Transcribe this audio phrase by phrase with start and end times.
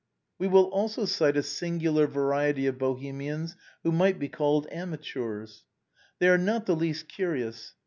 [0.39, 5.63] We will also cite a singular variety of Bohemians who might be called amateurs.
[6.17, 7.75] They are not the least curious.